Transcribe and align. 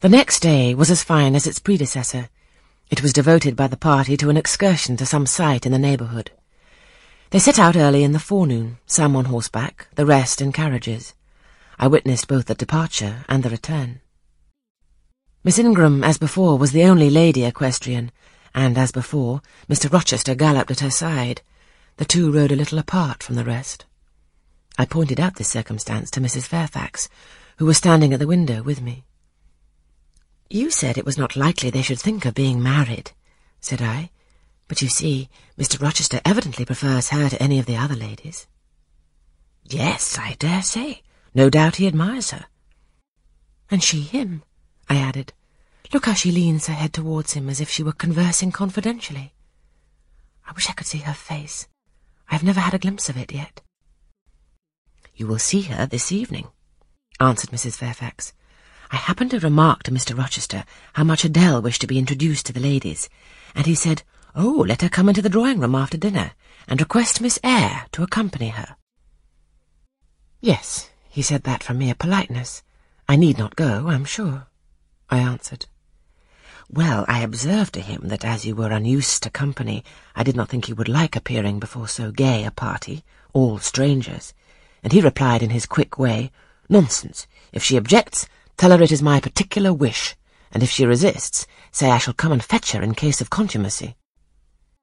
The 0.00 0.08
next 0.08 0.40
day 0.40 0.74
was 0.74 0.90
as 0.90 1.02
fine 1.02 1.34
as 1.34 1.46
its 1.46 1.58
predecessor. 1.58 2.30
It 2.88 3.02
was 3.02 3.12
devoted 3.12 3.54
by 3.54 3.66
the 3.66 3.76
party 3.76 4.16
to 4.16 4.30
an 4.30 4.36
excursion 4.38 4.96
to 4.96 5.04
some 5.04 5.26
site 5.26 5.66
in 5.66 5.72
the 5.72 5.78
neighbourhood. 5.78 6.30
They 7.28 7.38
set 7.38 7.58
out 7.58 7.76
early 7.76 8.02
in 8.02 8.12
the 8.12 8.18
forenoon, 8.18 8.78
some 8.86 9.14
on 9.14 9.26
horseback, 9.26 9.88
the 9.96 10.06
rest 10.06 10.40
in 10.40 10.52
carriages. 10.52 11.12
I 11.78 11.86
witnessed 11.86 12.28
both 12.28 12.46
the 12.46 12.54
departure 12.54 13.26
and 13.28 13.42
the 13.42 13.50
return. 13.50 14.00
Miss 15.44 15.58
Ingram, 15.58 16.02
as 16.02 16.16
before, 16.16 16.56
was 16.56 16.72
the 16.72 16.84
only 16.84 17.10
lady 17.10 17.44
equestrian, 17.44 18.10
and, 18.54 18.78
as 18.78 18.92
before, 18.92 19.42
Mr. 19.68 19.92
Rochester 19.92 20.34
galloped 20.34 20.70
at 20.70 20.80
her 20.80 20.90
side. 20.90 21.42
The 21.98 22.06
two 22.06 22.32
rode 22.32 22.52
a 22.52 22.56
little 22.56 22.78
apart 22.78 23.22
from 23.22 23.34
the 23.34 23.44
rest. 23.44 23.84
I 24.78 24.86
pointed 24.86 25.20
out 25.20 25.34
this 25.34 25.50
circumstance 25.50 26.10
to 26.12 26.22
Mrs. 26.22 26.46
Fairfax, 26.46 27.10
who 27.58 27.66
was 27.66 27.76
standing 27.76 28.14
at 28.14 28.18
the 28.18 28.26
window 28.26 28.62
with 28.62 28.80
me. 28.80 29.04
You 30.52 30.72
said 30.72 30.98
it 30.98 31.06
was 31.06 31.16
not 31.16 31.36
likely 31.36 31.70
they 31.70 31.80
should 31.80 32.00
think 32.00 32.24
of 32.24 32.34
being 32.34 32.60
married, 32.60 33.12
said 33.60 33.80
I. 33.80 34.10
But 34.66 34.82
you 34.82 34.88
see, 34.88 35.28
Mr. 35.56 35.80
Rochester 35.80 36.20
evidently 36.24 36.64
prefers 36.64 37.10
her 37.10 37.28
to 37.28 37.40
any 37.40 37.60
of 37.60 37.66
the 37.66 37.76
other 37.76 37.94
ladies. 37.94 38.48
Yes, 39.64 40.18
I 40.18 40.34
dare 40.40 40.62
say. 40.62 41.02
No 41.34 41.50
doubt 41.50 41.76
he 41.76 41.86
admires 41.86 42.32
her. 42.32 42.46
And 43.70 43.80
she 43.80 44.00
him, 44.00 44.42
I 44.88 44.96
added. 44.96 45.32
Look 45.92 46.06
how 46.06 46.14
she 46.14 46.32
leans 46.32 46.66
her 46.66 46.74
head 46.74 46.92
towards 46.92 47.34
him 47.34 47.48
as 47.48 47.60
if 47.60 47.70
she 47.70 47.84
were 47.84 47.92
conversing 47.92 48.50
confidentially. 48.50 49.32
I 50.48 50.52
wish 50.52 50.68
I 50.68 50.72
could 50.72 50.88
see 50.88 50.98
her 50.98 51.14
face. 51.14 51.68
I 52.28 52.34
have 52.34 52.42
never 52.42 52.58
had 52.58 52.74
a 52.74 52.78
glimpse 52.78 53.08
of 53.08 53.16
it 53.16 53.32
yet. 53.32 53.60
You 55.14 55.28
will 55.28 55.38
see 55.38 55.62
her 55.62 55.86
this 55.86 56.10
evening, 56.10 56.48
answered 57.20 57.50
Mrs. 57.50 57.76
Fairfax. 57.76 58.32
I 58.92 58.96
happened 58.96 59.30
to 59.30 59.38
remark 59.38 59.84
to 59.84 59.92
Mr. 59.92 60.18
Rochester 60.18 60.64
how 60.94 61.04
much 61.04 61.24
Adele 61.24 61.62
wished 61.62 61.80
to 61.82 61.86
be 61.86 61.98
introduced 61.98 62.46
to 62.46 62.52
the 62.52 62.60
ladies, 62.60 63.08
and 63.54 63.66
he 63.66 63.74
said, 63.74 64.02
Oh, 64.34 64.64
let 64.66 64.82
her 64.82 64.88
come 64.88 65.08
into 65.08 65.22
the 65.22 65.28
drawing-room 65.28 65.74
after 65.76 65.96
dinner, 65.96 66.32
and 66.66 66.80
request 66.80 67.20
Miss 67.20 67.38
Eyre 67.44 67.86
to 67.92 68.02
accompany 68.02 68.48
her. 68.48 68.76
Yes, 70.40 70.90
he 71.08 71.22
said 71.22 71.44
that 71.44 71.62
from 71.62 71.78
mere 71.78 71.94
politeness. 71.94 72.62
I 73.08 73.16
need 73.16 73.38
not 73.38 73.56
go, 73.56 73.88
I'm 73.88 74.04
sure, 74.04 74.48
I 75.08 75.18
answered. 75.18 75.66
Well, 76.68 77.04
I 77.08 77.20
observed 77.20 77.74
to 77.74 77.80
him 77.80 78.02
that 78.08 78.24
as 78.24 78.44
you 78.44 78.54
were 78.54 78.70
unused 78.70 79.22
to 79.24 79.30
company, 79.30 79.84
I 80.16 80.22
did 80.22 80.36
not 80.36 80.48
think 80.48 80.68
you 80.68 80.74
would 80.76 80.88
like 80.88 81.16
appearing 81.16 81.58
before 81.58 81.88
so 81.88 82.10
gay 82.10 82.44
a 82.44 82.50
party, 82.50 83.04
all 83.32 83.58
strangers, 83.58 84.34
and 84.82 84.92
he 84.92 85.00
replied 85.00 85.42
in 85.42 85.50
his 85.50 85.66
quick 85.66 85.98
way, 85.98 86.30
Nonsense. 86.68 87.26
If 87.52 87.64
she 87.64 87.76
objects, 87.76 88.26
tell 88.60 88.76
her 88.76 88.82
it 88.82 88.92
is 88.92 89.00
my 89.00 89.18
particular 89.18 89.72
wish, 89.72 90.14
and 90.52 90.62
if 90.62 90.68
she 90.68 90.84
resists, 90.84 91.46
say 91.72 91.90
I 91.90 91.96
shall 91.96 92.12
come 92.12 92.30
and 92.30 92.44
fetch 92.44 92.72
her 92.72 92.82
in 92.82 92.92
case 92.92 93.22
of 93.22 93.30
contumacy. 93.30 93.96